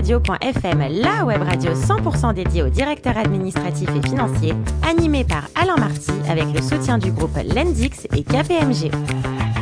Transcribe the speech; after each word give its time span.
la 0.00 1.24
web 1.24 1.42
radio 1.42 1.72
100% 1.72 2.32
dédiée 2.32 2.62
aux 2.62 2.68
directeurs 2.68 3.16
administratifs 3.16 3.88
et 3.88 4.08
financiers, 4.08 4.54
animée 4.88 5.24
par 5.24 5.48
Alain 5.56 5.76
Marty 5.76 6.12
avec 6.30 6.44
le 6.54 6.62
soutien 6.62 6.98
du 6.98 7.10
groupe 7.10 7.36
Lendix 7.54 8.06
et 8.14 8.22
KPMG. 8.22 8.92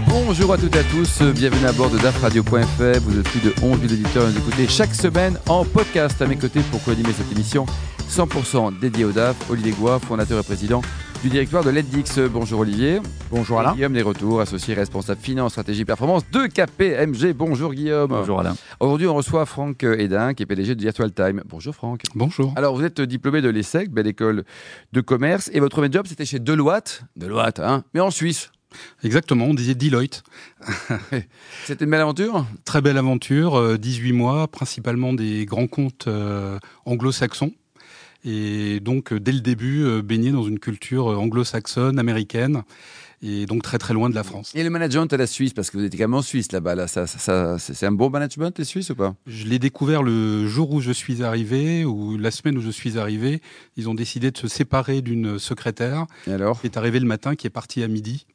Bonjour 0.08 0.52
à 0.52 0.58
toutes 0.58 0.76
et 0.76 0.80
à 0.80 0.84
tous, 0.84 1.22
bienvenue 1.22 1.66
à 1.66 1.72
bord 1.72 1.88
de 1.88 1.96
dafradio.fm. 1.98 3.02
Vous 3.04 3.18
êtes 3.18 3.28
plus 3.28 3.40
de 3.40 3.54
11 3.62 3.80
000 3.80 3.92
auditeurs 3.94 4.26
à 4.26 4.30
nous 4.30 4.38
écouter 4.38 4.68
chaque 4.68 4.94
semaine 4.94 5.38
en 5.48 5.64
podcast 5.64 6.20
à 6.20 6.26
mes 6.26 6.36
côtés 6.36 6.60
pour 6.70 6.82
co-animer 6.84 7.12
cette 7.16 7.32
émission 7.32 7.64
100% 8.10 8.78
dédiée 8.78 9.06
au 9.06 9.12
DAF. 9.12 9.36
Olivier 9.50 9.72
Goua, 9.72 9.98
fondateur 9.98 10.38
et 10.38 10.42
président 10.42 10.82
du 11.22 11.28
directoire 11.28 11.64
de 11.64 11.70
l'EDIX. 11.70 12.20
Bonjour 12.30 12.60
Olivier. 12.60 13.00
Bonjour 13.30 13.60
Alain. 13.60 13.72
Et 13.72 13.76
Guillaume 13.76 13.92
Desretours, 13.92 14.40
associé 14.40 14.74
responsable 14.74 15.20
finance, 15.20 15.52
stratégie, 15.52 15.84
performance 15.84 16.22
de 16.30 16.46
KPMG. 16.46 17.32
Bonjour 17.32 17.72
Guillaume. 17.72 18.08
Bonjour 18.08 18.40
Alain. 18.40 18.56
Aujourd'hui, 18.80 19.06
on 19.06 19.14
reçoit 19.14 19.46
Franck 19.46 19.84
Edin, 19.84 20.34
qui 20.34 20.42
est 20.42 20.46
PDG 20.46 20.74
de 20.74 20.80
Virtual 20.80 21.12
Time. 21.12 21.42
Bonjour 21.46 21.74
Franck. 21.74 22.02
Bonjour. 22.14 22.52
Alors, 22.56 22.74
vous 22.76 22.84
êtes 22.84 23.00
diplômé 23.00 23.40
de 23.40 23.48
l'ESSEC, 23.48 23.90
belle 23.90 24.06
école 24.06 24.44
de 24.92 25.00
commerce, 25.00 25.50
et 25.52 25.60
votre 25.60 25.76
premier 25.76 25.92
job, 25.92 26.06
c'était 26.06 26.24
chez 26.24 26.38
Deloitte. 26.38 27.02
Deloitte, 27.16 27.60
hein, 27.60 27.84
mais 27.94 28.00
en 28.00 28.10
Suisse. 28.10 28.50
Exactement, 29.02 29.46
on 29.46 29.54
disait 29.54 29.74
Deloitte. 29.74 30.22
C'était 31.64 31.84
une 31.84 31.90
belle 31.90 32.00
aventure? 32.00 32.46
Très 32.64 32.82
belle 32.82 32.98
aventure, 32.98 33.78
18 33.78 34.12
mois, 34.12 34.48
principalement 34.48 35.12
des 35.12 35.46
grands 35.46 35.68
comptes 35.68 36.08
euh, 36.08 36.58
anglo-saxons. 36.84 37.52
Et 38.26 38.80
donc, 38.80 39.14
dès 39.14 39.32
le 39.32 39.40
début, 39.40 39.84
euh, 39.84 40.02
baigné 40.02 40.32
dans 40.32 40.42
une 40.42 40.58
culture 40.58 41.12
euh, 41.12 41.16
anglo-saxonne, 41.16 41.98
américaine, 41.98 42.64
et 43.22 43.46
donc 43.46 43.62
très 43.62 43.78
très 43.78 43.94
loin 43.94 44.10
de 44.10 44.14
la 44.16 44.24
France. 44.24 44.52
Et 44.54 44.64
le 44.64 44.68
management 44.68 45.10
à 45.12 45.16
la 45.16 45.28
Suisse, 45.28 45.54
parce 45.54 45.70
que 45.70 45.78
vous 45.78 45.84
étiez 45.84 45.98
quand 45.98 46.08
même 46.08 46.14
en 46.14 46.22
Suisse 46.22 46.50
là-bas, 46.50 46.74
là, 46.74 46.88
ça, 46.88 47.06
ça, 47.06 47.18
ça, 47.18 47.58
c'est 47.58 47.86
un 47.86 47.92
bon 47.92 48.10
management 48.10 48.58
les 48.58 48.64
Suisses 48.64 48.90
ou 48.90 48.96
pas? 48.96 49.14
Je 49.26 49.46
l'ai 49.46 49.60
découvert 49.60 50.02
le 50.02 50.46
jour 50.48 50.72
où 50.72 50.80
je 50.80 50.90
suis 50.92 51.22
arrivé, 51.22 51.84
ou 51.84 52.18
la 52.18 52.32
semaine 52.32 52.58
où 52.58 52.60
je 52.60 52.70
suis 52.70 52.98
arrivé. 52.98 53.40
Ils 53.76 53.88
ont 53.88 53.94
décidé 53.94 54.32
de 54.32 54.36
se 54.36 54.48
séparer 54.48 55.02
d'une 55.02 55.38
secrétaire 55.38 56.06
Et 56.26 56.32
alors? 56.32 56.60
Qui 56.60 56.66
est 56.66 56.76
arrivée 56.76 56.98
le 56.98 57.06
matin, 57.06 57.36
qui 57.36 57.46
est 57.46 57.50
partie 57.50 57.82
à 57.84 57.88
midi. 57.88 58.26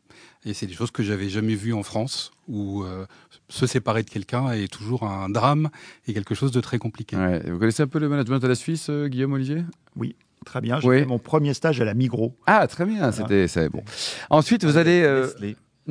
Et 0.44 0.54
c'est 0.56 0.66
des 0.66 0.74
choses 0.74 0.90
que 0.92 1.04
j'avais 1.04 1.30
jamais 1.30 1.54
vues 1.54 1.74
en 1.74 1.84
France, 1.84 2.32
où 2.48 2.84
euh, 2.84 3.06
se 3.50 3.68
séparer 3.68 4.02
de 4.02 4.10
quelqu'un 4.10 4.52
est 4.52 4.72
toujours 4.72 5.04
un 5.04 5.30
drame 5.30 5.70
et 6.08 6.14
quelque 6.14 6.34
chose 6.34 6.52
de 6.52 6.60
très 6.62 6.80
compliqué. 6.80 7.16
Ouais. 7.16 7.42
Vous 7.50 7.60
connaissez 7.60 7.84
un 7.84 7.88
peu 7.88 8.00
le 8.00 8.10
management 8.10 8.44
à 8.44 8.48
la 8.48 8.56
Suisse, 8.56 8.88
euh, 8.90 9.08
Guillaume 9.08 9.34
Olivier? 9.34 9.64
Oui, 9.96 10.16
très 10.44 10.60
bien. 10.60 10.80
J'ai 10.80 10.88
Oui. 10.88 11.00
fait 11.02 11.06
mon 11.06 11.20
premier 11.20 11.54
stage 11.54 11.80
à 11.80 11.86
la 11.86 11.94
Migros. 11.94 12.36
Ah, 12.48 12.66
très 12.68 12.86
bien, 12.86 13.12
c'était 13.12 13.48
c'est 13.48 13.70
bon. 13.70 13.84
Ensuite, 14.32 14.66
vous 14.66 14.78
allez... 14.78 15.04
euh, 15.04 15.28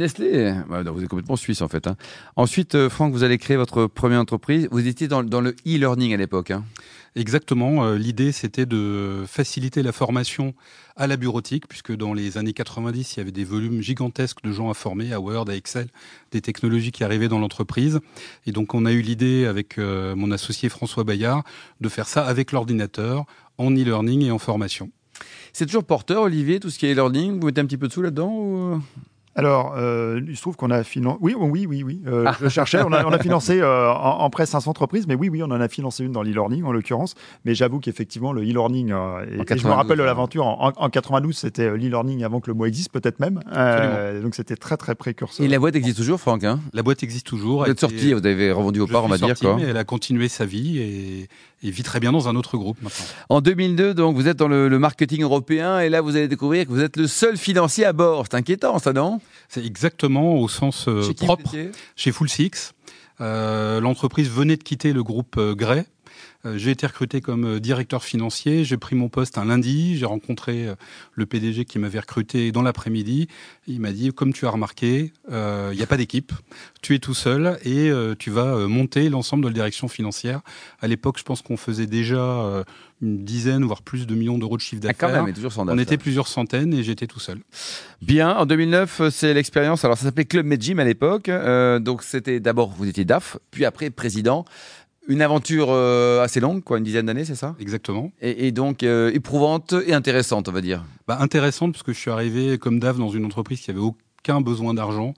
Nestlé. 0.01 0.55
Non, 0.71 0.93
vous 0.93 1.03
êtes 1.03 1.09
complètement 1.09 1.37
suisse 1.37 1.61
en 1.61 1.69
fait. 1.69 1.87
hein. 1.87 1.95
Ensuite, 2.35 2.75
euh, 2.75 2.89
Franck, 2.89 3.13
vous 3.13 3.23
allez 3.23 3.37
créer 3.37 3.59
votre 3.59 3.87
première 3.87 4.19
entreprise. 4.21 4.67
Vous 4.71 4.87
étiez 4.87 5.09
dans, 5.09 5.23
dans 5.23 5.43
le 5.43 5.55
e-learning 5.67 6.15
à 6.15 6.17
l'époque. 6.17 6.51
hein. 6.53 6.65
Exactement. 7.17 7.85
euh, 7.85 7.99
L'idée, 7.99 8.33
c'était 8.33 8.65
de 8.65 9.25
faciliter 9.27 9.83
la 9.83 9.93
formation 9.93 10.55
à 10.97 11.07
la 11.07 11.19
bureautique, 11.19 11.69
puisque 11.69 11.95
dans 11.95 12.15
les 12.15 12.39
années 12.39 12.55
90, 12.55 13.15
il 13.15 13.19
y 13.19 13.21
avait 13.21 13.31
des 13.31 13.45
volumes 13.45 13.83
gigantesques 13.83 14.43
de 14.43 14.53
gens 14.53 14.71
à 14.71 14.75
former, 14.75 15.13
à 15.13 15.21
Word, 15.21 15.51
à 15.51 15.55
Excel, 15.55 15.89
des 16.33 16.41
technologies 16.41 16.93
qui 16.93 17.05
arrivaient 17.05 17.29
dans 17.29 17.39
l'entreprise. 17.39 18.01
Et 18.47 18.53
donc, 18.53 18.73
on 18.75 18.87
a 18.87 18.93
eu 18.93 19.03
l'idée, 19.03 19.45
avec 19.45 19.77
euh, 19.77 20.17
mon 20.17 20.31
associé 20.31 20.71
François 20.71 21.05
Bayard, 21.05 21.43
de 21.83 21.89
faire 21.91 22.09
ça 22.09 22.25
avec 22.25 22.53
l'ordinateur, 22.53 23.27
en 23.59 23.71
e-learning 23.71 24.23
et 24.23 24.31
en 24.31 24.39
formation. 24.39 24.91
C'est 25.53 25.67
toujours 25.67 25.85
porteur, 25.85 26.23
Olivier, 26.23 26.59
tout 26.59 26.71
ce 26.71 26.79
qui 26.79 26.87
est 26.87 26.93
e-learning? 26.93 27.39
Vous 27.39 27.47
mettez 27.47 27.61
un 27.61 27.67
petit 27.67 27.77
peu 27.77 27.89
de 27.89 27.93
sous 27.93 28.01
là-dedans 28.03 28.33
ou... 28.33 28.81
Alors, 29.37 29.75
euh, 29.79 30.21
il 30.29 30.37
se 30.37 30.43
trouve 30.43 30.57
qu'on 30.57 30.71
a 30.71 30.83
financé. 30.83 31.19
Oui, 31.21 31.35
oui, 31.39 31.65
oui, 31.67 31.83
oui. 31.85 32.03
euh, 32.07 32.25
Ah. 32.27 32.37
Je 32.43 32.49
cherchais. 32.49 32.83
On 32.85 32.93
a, 32.93 33.05
on 33.05 33.13
a 33.13 33.19
financé 33.21 33.61
euh, 33.63 33.89
en, 33.91 34.21
en 34.21 34.31
prêt 34.31 34.45
500 34.45 34.69
entreprises, 34.71 35.07
mais 35.07 35.15
oui, 35.15 35.29
oui, 35.29 35.41
on 35.43 35.47
en 35.53 35.61
a 35.61 35.69
financé 35.69 36.05
une 36.05 36.11
dans 36.13 36.23
l'e-learning 36.23 36.65
en 36.65 36.73
l'occurrence. 36.73 37.15
Mais 37.45 37.55
j'avoue 37.55 37.79
qu'effectivement, 37.79 38.33
le 38.33 38.43
e-learning, 38.43 38.91
euh, 38.93 39.23
et- 39.25 39.39
je 39.39 39.43
92, 39.45 39.65
me 39.65 39.71
rappelle 39.77 39.99
de 39.99 40.03
l'aventure 40.03 40.47
en, 40.47 40.69
en- 40.69 40.73
en 40.77 40.91
92, 40.91 41.37
c'était 41.37 41.63
euh, 41.63 41.77
l'e-learning 41.77 42.25
avant 42.25 42.41
que 42.41 42.49
le 42.51 42.55
mot 42.55 42.67
existe, 42.67 42.91
peut-être 42.93 43.21
même. 43.21 43.41
Euh, 43.55 44.21
donc 44.21 44.35
c'était 44.35 44.57
très, 44.57 44.77
très 44.77 44.95
précurseur. 44.97 45.47
Et 45.47 45.49
la 45.49 45.59
boîte 45.61 45.77
existe 45.77 45.97
toujours, 45.99 46.21
Franck 46.21 46.43
hein? 46.45 46.59
La 46.73 46.83
boîte 46.83 47.03
existe 47.05 47.27
toujours. 47.27 47.65
Vous 47.65 47.71
êtes 47.71 47.81
sorti, 47.81 48.13
vous 48.13 48.27
avez 48.27 48.51
revendu 48.51 48.81
vos 48.81 48.87
je 48.89 48.93
parts, 48.93 49.05
on 49.05 49.09
va 49.09 49.17
dire. 49.17 49.29
sorti, 49.29 49.45
Quoi. 49.45 49.57
mais 49.57 49.63
elle 49.63 49.77
a 49.77 49.85
continué 49.85 50.27
sa 50.29 50.45
vie 50.45 50.79
et, 50.79 51.29
et 51.63 51.71
vit 51.71 51.83
très 51.83 52.01
bien 52.01 52.13
dans 52.13 52.29
un 52.29 52.37
autre 52.37 52.57
groupe 52.57 52.79
maintenant. 52.83 53.05
En 53.29 53.41
2002, 53.41 53.95
donc, 53.95 54.17
vous 54.17 54.29
êtes 54.29 54.37
dans 54.39 54.49
le, 54.49 54.69
le 54.69 54.79
marketing 54.79 55.23
européen 55.23 55.81
et 55.81 55.89
là, 55.89 56.01
vous 56.01 56.17
allez 56.17 56.29
découvrir 56.29 56.65
que 56.67 56.71
vous 56.71 56.81
êtes 56.81 56.97
le 56.97 57.07
seul 57.07 57.37
financier 57.37 57.85
à 57.85 57.93
bord. 57.93 58.25
C'est 58.31 58.37
inquiétant, 58.37 58.79
ça, 58.79 58.93
non? 58.93 59.21
C'est 59.49 59.65
exactement 59.65 60.37
au 60.37 60.49
sens 60.49 60.87
euh, 60.89 61.03
Chez 61.03 61.15
propre. 61.15 61.51
chez 61.97 62.13
Full 62.13 62.29
Six. 62.29 62.73
Euh, 63.21 63.81
L'entreprise 63.81 64.31
venait 64.31 64.57
de 64.57 64.63
quitter 64.63 64.93
le 64.93 65.03
groupe 65.03 65.37
euh, 65.37 65.55
Gray. 65.55 65.81
Euh, 65.81 65.83
j'ai 66.45 66.71
été 66.71 66.87
recruté 66.87 67.21
comme 67.21 67.45
euh, 67.45 67.61
directeur 67.61 68.03
financier. 68.03 68.65
J'ai 68.65 68.77
pris 68.79 68.97
mon 68.97 69.09
poste 69.09 69.37
un 69.39 69.45
lundi. 69.45 69.99
J'ai 69.99 70.07
rencontré 70.07 70.69
euh, 70.69 70.75
le 71.15 71.27
PDG 71.27 71.65
qui 71.67 71.79
m'avait 71.79 72.01
recruté 72.01 72.51
dans 72.53 72.63
l'après-midi. 72.63 73.29
Il 73.67 73.81
m'a 73.81 73.93
dit, 73.93 74.11
comme 74.13 74.33
tu 74.33 74.47
as 74.47 74.51
remarqué, 74.51 75.13
euh, 75.31 75.69
il 75.73 75.77
n'y 75.77 75.83
a 75.83 75.87
pas 75.87 75.97
d'équipe. 75.99 76.33
Tu 76.83 76.95
es 76.95 76.99
tout 76.99 77.15
seul 77.15 77.59
et 77.65 77.91
euh, 77.91 78.15
tu 78.19 78.31
vas 78.31 78.55
euh, 78.55 78.69
monter 78.69 79.09
l'ensemble 79.11 79.43
de 79.45 79.49
la 79.49 79.55
direction 79.55 79.89
financière. 79.89 80.41
À 80.81 80.89
l'époque, 80.89 81.19
je 81.19 81.25
pense 81.25 81.43
qu'on 81.43 81.57
faisait 81.59 81.87
déjà 81.87 82.17
euh, 82.19 82.65
une 83.03 83.25
dizaine, 83.25 83.65
voire 83.65 83.83
plus 83.83 84.07
de 84.07 84.15
millions 84.15 84.39
d'euros 84.39 84.57
de 84.57 84.63
chiffre 84.63 84.83
Ah, 84.87 84.93
quand 84.95 85.07
d'affaires. 85.09 85.23
même, 85.23 85.31
mais 85.31 85.35
toujours 85.35 85.53
sans 85.53 85.69
On 85.69 85.79
était 85.79 85.93
là. 85.97 85.99
plusieurs 85.99 86.27
centaines 86.29 86.73
et 86.75 86.83
j'étais 86.83 87.07
tout 87.07 87.21
seul. 87.21 87.39
Bien, 88.03 88.35
en 88.35 88.47
2009, 88.47 89.01
euh, 89.01 89.11
c'est 89.11 89.35
l'expérience. 89.35 89.85
Alors, 89.85 89.99
ça 89.99 90.05
s'appelait 90.05 90.25
Club 90.25 90.47
Medgym 90.47 90.79
à 90.79 90.85
l'époque. 90.85 91.29
Euh, 91.29 91.79
donc, 91.79 92.03
c'était 92.03 92.41
d'abord, 92.41 92.71
vous 92.71 92.89
étiez 92.89 93.05
DAF, 93.05 93.37
puis 93.51 93.65
après 93.67 93.91
président. 93.91 94.45
Une 95.11 95.23
aventure 95.23 95.67
euh, 95.71 96.23
assez 96.23 96.39
longue, 96.39 96.63
quoi, 96.63 96.79
une 96.79 96.85
dizaine 96.85 97.07
d'années, 97.07 97.25
c'est 97.25 97.35
ça? 97.35 97.57
Exactement. 97.59 98.13
et, 98.23 98.47
et 98.47 98.53
donc, 98.53 98.85
euh, 98.85 99.11
éprouvante 99.13 99.75
et 99.87 99.93
intéressante, 99.93 100.49
on 100.49 100.53
va 100.53 100.61
dire. 100.61 100.85
Bah, 101.09 101.19
intéressante 101.21 101.73
parce 101.73 101.83
que 101.83 101.93
je 101.93 101.99
suis 101.99 102.13
arrivé 102.13 102.59
comme 102.59 102.79
DAF 102.79 102.97
dans 102.97 103.09
une 103.11 103.25
entreprise 103.25 103.61
qui 103.61 103.73
avait 103.73 103.81
aucun 103.81 104.41
besoin 104.41 104.73
d'argent, 104.73 105.15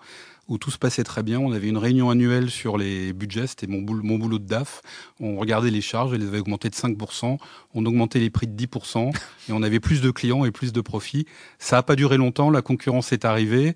où 0.48 0.56
tout 0.56 0.70
se 0.70 0.78
passait 0.78 1.04
très 1.04 1.22
bien. 1.22 1.38
On 1.41 1.52
avait 1.52 1.69
une 1.69 1.76
réunion 1.76 2.08
annuelle 2.08 2.48
sur 2.50 2.78
les 2.78 3.12
budgets, 3.12 3.47
c'était 3.47 3.66
mon, 3.66 3.81
boulot- 3.82 4.02
mon 4.02 4.16
boulot 4.16 4.38
de 4.38 4.47
DAF. 4.47 4.81
On 5.20 5.36
regardait 5.36 5.70
les 5.70 5.82
charges, 5.82 6.14
elles 6.14 6.20
les 6.22 6.26
avait 6.28 6.41
augmentées 6.41 6.70
de 6.70 6.75
5%, 6.75 7.36
on 7.75 7.84
augmentait 7.84 8.19
les 8.19 8.31
prix 8.31 8.47
de 8.47 8.56
10%, 8.56 9.10
et 9.48 9.52
on 9.52 9.62
avait 9.62 9.78
plus 9.81 10.00
de 10.00 10.10
clients 10.10 10.47
et 10.47 10.50
plus 10.52 10.72
de 10.72 10.81
profits. 10.81 11.26
Ça 11.58 11.76
n'a 11.76 11.82
pas 11.82 11.97
duré 11.97 12.16
longtemps, 12.16 12.48
la 12.48 12.62
concurrence 12.62 13.12
est 13.12 13.26
arrivée, 13.26 13.75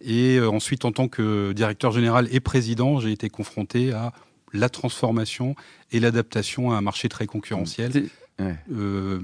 et 0.00 0.38
euh, 0.38 0.50
ensuite 0.50 0.84
en 0.84 0.90
tant 0.90 1.06
que 1.06 1.52
directeur 1.52 1.92
général 1.92 2.26
et 2.32 2.40
président, 2.40 2.98
j'ai 2.98 3.12
été 3.12 3.30
confronté 3.30 3.92
à 3.92 4.12
la 4.52 4.68
transformation 4.68 5.54
et 5.90 6.00
l'adaptation 6.00 6.72
à 6.72 6.76
un 6.76 6.80
marché 6.80 7.08
très 7.08 7.26
concurrentiel. 7.26 8.08
Ouais. 8.38 8.56
Euh, 8.72 9.20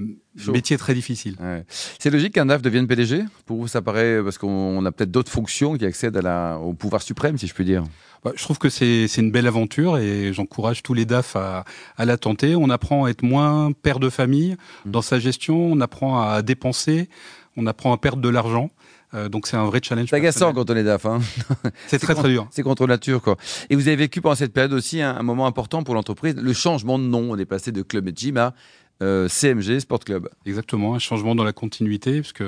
métier 0.47 0.77
très 0.77 0.93
difficile. 0.93 1.35
Ouais. 1.41 1.65
C'est 1.97 2.09
logique 2.09 2.35
qu'un 2.35 2.45
DAF 2.45 2.61
devienne 2.61 2.87
PDG 2.87 3.23
Pour 3.45 3.57
vous, 3.57 3.67
ça 3.67 3.81
paraît, 3.81 4.21
parce 4.23 4.37
qu'on 4.37 4.47
on 4.47 4.85
a 4.85 4.91
peut-être 4.91 5.11
d'autres 5.11 5.31
fonctions 5.31 5.77
qui 5.77 5.85
accèdent 5.85 6.15
à 6.15 6.21
la, 6.21 6.57
au 6.59 6.73
pouvoir 6.73 7.01
suprême, 7.01 7.37
si 7.37 7.47
je 7.47 7.53
puis 7.53 7.65
dire. 7.65 7.83
Bah, 8.23 8.31
je 8.35 8.43
trouve 8.43 8.59
que 8.59 8.69
c'est 8.69 9.07
une 9.17 9.31
belle 9.31 9.47
aventure 9.47 9.97
et 9.97 10.31
j'encourage 10.33 10.83
tous 10.83 10.93
les 10.93 11.05
DAF 11.05 11.35
à, 11.35 11.65
à 11.97 12.05
la 12.05 12.17
tenter. 12.17 12.55
On 12.55 12.69
apprend 12.69 13.05
à 13.05 13.09
être 13.09 13.23
moins 13.23 13.71
père 13.71 13.99
de 13.99 14.09
famille 14.09 14.55
Mmh. 14.85 14.91
dans 14.91 15.01
sa 15.01 15.19
gestion, 15.19 15.71
on 15.71 15.81
apprend 15.81 16.21
à 16.21 16.41
dépenser, 16.41 17.09
on 17.57 17.67
apprend 17.67 17.93
à 17.93 17.97
perdre 17.97 18.21
de 18.21 18.29
l'argent. 18.29 18.69
Euh, 19.13 19.29
donc 19.29 19.47
c'est 19.47 19.57
un 19.57 19.65
vrai 19.65 19.79
challenge. 19.83 20.09
C'est 20.09 20.15
agaçant 20.15 20.53
quand 20.53 20.69
on 20.69 20.75
est 20.75 20.83
DAF. 20.83 21.05
Hein. 21.05 21.19
C'est 21.87 21.99
très 21.99 22.13
très 22.13 22.29
dur. 22.29 22.47
C'est 22.51 22.61
contre 22.61 22.85
nature, 22.85 23.21
quoi. 23.21 23.37
Et 23.69 23.75
vous 23.75 23.87
avez 23.87 23.95
vécu 23.95 24.21
pendant 24.21 24.35
cette 24.35 24.53
période 24.53 24.73
aussi 24.73 25.01
un, 25.01 25.15
un 25.15 25.23
moment 25.23 25.47
important 25.47 25.83
pour 25.83 25.95
l'entreprise, 25.95 26.35
le 26.35 26.53
changement 26.53 26.99
de 26.99 27.05
nom. 27.05 27.31
On 27.31 27.37
est 27.37 27.45
passé 27.45 27.71
de 27.71 27.81
Club 27.81 28.11
Gym 28.15 28.37
à 28.37 28.53
euh, 29.01 29.27
CMG 29.29 29.79
Sport 29.79 29.99
Club. 29.99 30.29
Exactement, 30.45 30.95
un 30.95 30.99
changement 30.99 31.35
dans 31.35 31.43
la 31.43 31.53
continuité, 31.53 32.19
puisque 32.19 32.43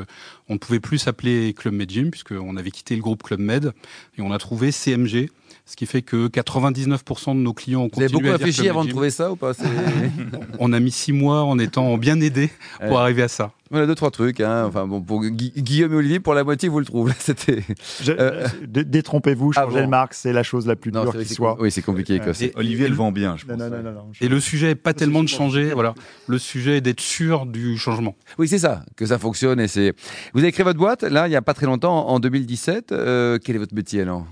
on 0.49 0.53
ne 0.53 0.59
pouvait 0.59 0.79
plus 0.79 0.97
s'appeler 0.97 1.53
Club 1.53 1.73
Med 1.73 1.89
Gym, 1.89 2.11
puisqu'on 2.11 2.57
avait 2.57 2.71
quitté 2.71 2.95
le 2.95 3.01
groupe 3.01 3.23
Club 3.23 3.39
Med, 3.39 3.71
et 4.17 4.21
on 4.21 4.31
a 4.31 4.37
trouvé 4.37 4.71
CMG, 4.71 5.29
ce 5.71 5.75
qui 5.77 5.85
fait 5.85 6.01
que 6.01 6.27
99% 6.27 7.29
de 7.29 7.39
nos 7.39 7.53
clients 7.53 7.83
ont 7.83 7.89
Vous 7.93 8.01
avez 8.01 8.11
continué 8.11 8.29
beaucoup 8.29 8.35
à 8.35 8.37
dire 8.37 8.45
réfléchi 8.47 8.69
avant 8.69 8.83
de 8.83 8.89
trouver 8.89 9.09
ça 9.09 9.31
ou 9.31 9.35
pas 9.37 9.53
On 10.59 10.73
a 10.73 10.79
mis 10.79 10.91
six 10.91 11.13
mois 11.13 11.43
en 11.43 11.57
étant 11.59 11.97
bien 11.97 12.19
aidés 12.19 12.49
pour 12.81 12.91
Ouais. 12.91 12.97
arriver 12.97 13.23
à 13.23 13.27
ça. 13.27 13.51
Voilà 13.69 13.87
deux 13.87 13.95
trois 13.95 14.11
trucs. 14.11 14.41
Hein. 14.41 14.65
Enfin 14.67 14.85
bon, 14.85 15.01
pour 15.01 15.21
Gui- 15.23 15.53
Guillaume 15.55 15.93
et 15.93 15.95
Olivier, 15.95 16.19
pour 16.19 16.33
la 16.33 16.43
moitié, 16.43 16.67
vous 16.67 16.79
le 16.79 16.85
trouvez. 16.85 17.13
C'était. 17.19 17.63
Euh, 18.09 18.45
dé- 18.67 18.83
Détrompez-vous, 18.83 19.51
ah 19.55 19.61
changer 19.61 19.75
bon. 19.77 19.81
le 19.83 19.87
marque, 19.87 20.13
c'est 20.13 20.33
la 20.33 20.43
chose 20.43 20.67
la 20.67 20.75
plus 20.75 20.91
Non, 20.91 21.03
dure 21.03 21.17
qui 21.17 21.33
soit. 21.33 21.55
Oui, 21.61 21.71
c'est 21.71 21.81
compliqué. 21.81 22.17
Quoi. 22.19 22.27
Euh, 22.29 22.33
C'est- 22.33 22.51
Olivier 22.57 22.89
le 22.89 22.95
vend 22.95 23.13
bien, 23.13 23.37
je 23.37 23.45
pense. 23.45 23.57
Non, 23.57 23.69
non, 23.69 23.77
non, 23.77 23.83
non, 23.83 23.91
non, 23.93 24.05
je- 24.11 24.25
Et 24.25 24.27
le 24.27 24.41
sujet 24.41 24.67
n'est 24.67 24.75
pas 24.75 24.93
tellement 24.93 25.23
de 25.23 25.29
changer, 25.29 25.71
voilà. 25.73 25.93
Le 26.27 26.37
sujet 26.37 26.77
est 26.77 26.81
d'être 26.81 26.99
sûr 26.99 27.45
du 27.45 27.77
changement. 27.77 28.15
Oui, 28.37 28.49
c'est 28.49 28.59
ça, 28.59 28.83
que 28.97 29.05
ça 29.05 29.17
fonctionne. 29.17 29.61
Et 29.61 29.69
c'est. 29.69 29.93
Vous 30.33 30.41
avez 30.41 30.51
créé 30.51 30.65
votre 30.65 30.79
boîte 30.79 31.03
là, 31.03 31.27
il 31.27 31.29
n'y 31.29 31.37
a 31.37 31.41
pas 31.41 31.53
très 31.53 31.65
longtemps, 31.65 32.09
en 32.09 32.19
2017. 32.19 32.91
Euh, 32.91 33.39
quel 33.41 33.55
est 33.55 33.59
votre 33.59 33.73
métier 33.73 34.01
alors? 34.01 34.25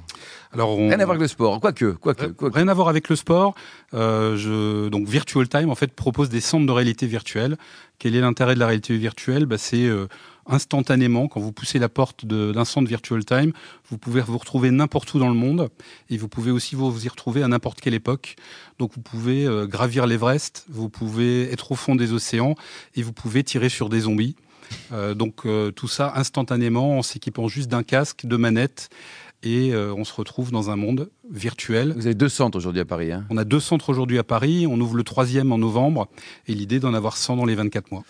Alors, 0.51 0.72
on- 0.78 0.88
Rien 0.90 1.00
à 1.00 1.06
voir 1.06 1.12
avec 1.12 1.22
le 1.22 1.28
sport, 1.28 1.60
quoique, 1.60 1.92
quoique, 1.92 2.22
Rien- 2.24 2.34
quoique. 2.34 2.56
Rien 2.56 2.68
à 2.68 2.74
voir 2.74 2.88
avec 2.90 3.07
le 3.10 3.16
sport. 3.16 3.54
Euh, 3.94 4.36
je, 4.36 4.90
donc 4.90 5.07
Virtual 5.07 5.48
Time 5.48 5.69
en 5.69 5.75
fait 5.75 5.94
propose 5.94 6.30
des 6.30 6.42
centres 6.42 6.66
de 6.66 6.72
réalité 6.72 7.06
virtuelle. 7.06 7.56
Quel 8.00 8.16
est 8.16 8.22
l'intérêt 8.22 8.56
de 8.56 8.60
la 8.60 8.66
réalité 8.68 8.98
virtuelle? 8.98 9.46
Bah, 9.46 9.57
C'est 9.60 9.86
euh, 9.86 10.07
instantanément, 10.48 11.28
quand 11.28 11.40
vous 11.40 11.51
poussez 11.51 11.78
la 11.78 11.90
porte 11.90 12.25
d'un 12.25 12.66
centre 12.66 12.88
Virtual 12.88 13.24
Time, 13.24 13.51
vous 13.92 13.98
pouvez 14.00 14.22
vous 14.22 14.38
retrouver 14.40 14.72
n'importe 14.72 15.13
où 15.13 15.19
dans 15.19 15.30
le 15.30 15.36
monde 15.36 15.69
et 16.10 16.18
vous 16.18 16.28
pouvez 16.28 16.50
aussi 16.50 16.75
vous 16.75 17.06
y 17.06 17.10
retrouver 17.10 17.44
à 17.44 17.48
n'importe 17.48 17.80
quelle 17.81 17.94
époque. 17.94 18.36
Donc 18.80 18.94
vous 18.95 19.02
pouvez 19.02 19.45
euh, 19.45 19.68
gravir 19.68 20.07
l'Everest, 20.07 20.66
vous 20.69 20.90
pouvez 20.90 21.52
être 21.52 21.72
au 21.72 21.75
fond 21.75 21.95
des 21.95 22.12
océans 22.13 22.56
et 22.95 23.04
vous 23.04 23.13
pouvez 23.13 23.44
tirer 23.44 23.69
sur 23.69 23.90
des 23.90 24.02
zombies. 24.02 24.36
Euh, 24.92 25.13
donc 25.16 25.45
euh, 25.45 25.72
tout 25.72 25.88
ça 25.88 26.13
instantanément 26.16 26.98
en 27.00 27.02
s'équipant 27.04 27.48
juste 27.48 27.69
d'un 27.69 27.84
casque, 27.84 28.25
de 28.25 28.38
manettes 28.38 28.90
et 29.44 29.74
on 29.75 30.03
se 30.03 30.13
retrouve 30.13 30.51
dans 30.51 30.69
un 30.69 30.75
monde 30.75 31.09
virtuel. 31.31 31.94
Vous 31.95 32.06
avez 32.06 32.15
deux 32.15 32.30
centres 32.30 32.57
aujourd'hui 32.57 32.81
à 32.81 32.86
Paris. 32.86 33.12
Hein 33.12 33.25
on 33.30 33.38
a 33.38 33.45
deux 33.45 33.59
centres 33.59 33.89
aujourd'hui 33.89 34.19
à 34.19 34.24
Paris, 34.24 34.68
on 34.68 34.80
ouvre 34.80 34.95
le 34.95 35.03
troisième 35.03 35.51
en 35.51 35.57
novembre 35.57 36.07
et 36.47 36.53
l'idée 36.53 36.80
d'en 36.80 36.94
avoir 36.94 37.18
100 37.18 37.38
dans 37.38 37.45
les 37.45 37.56
24 37.56 37.91
mois. 37.91 38.03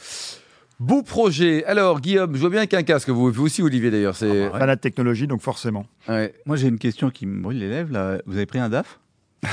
Beau 0.80 1.04
projet. 1.04 1.66
Alors, 1.66 2.00
Guillaume, 2.00 2.34
je 2.36 2.40
vois 2.40 2.50
bien 2.50 2.66
qu'un 2.66 2.84
casque. 2.84 3.10
Vous, 3.10 3.32
vous 3.32 3.46
aussi, 3.46 3.62
Olivier, 3.62 3.92
d'ailleurs. 3.92 4.16
C'est 4.16 4.50
ah 4.54 4.66
bah, 4.66 4.78
technologie, 4.78 5.28
donc 5.28 5.42
forcément. 5.42 5.86
Moi, 6.08 6.56
j'ai 6.56 6.70
une 6.70 6.80
question 6.80 7.10
qui 7.10 7.26
me 7.26 7.42
brûle 7.42 7.60
les 7.60 7.68
lèvres. 7.68 7.92
Là. 7.92 8.20
Vous 8.26 8.38
avez 8.38 8.46
pris 8.46 8.60
un 8.60 8.70
DAF? 8.70 9.00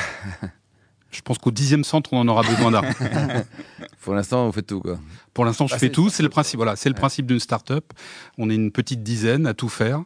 Je 1.11 1.23
pense 1.23 1.39
qu'au 1.39 1.51
dixième 1.51 1.83
centre, 1.83 2.13
on 2.13 2.19
en 2.19 2.29
aura 2.29 2.43
besoin 2.43 2.71
d'un. 2.71 2.83
Pour 4.03 4.15
l'instant, 4.15 4.47
vous 4.47 4.53
faites 4.53 4.67
tout, 4.67 4.81
quoi. 4.81 4.99
Pour 5.35 5.45
l'instant, 5.45 5.67
je 5.67 5.73
bah, 5.73 5.79
fais 5.79 5.89
tout. 5.89 6.11
C'est 6.11 6.23
le 6.23 6.29
principe. 6.29 6.57
Voilà, 6.57 6.77
c'est 6.77 6.89
le 6.89 6.95
principe 6.95 7.27
d'une 7.27 7.41
start-up. 7.41 7.93
On 8.39 8.51
est 8.51 8.55
une 8.55 8.71
petite 8.71 9.03
dizaine 9.03 9.47
à 9.47 9.55
tout 9.55 9.69
faire, 9.69 10.03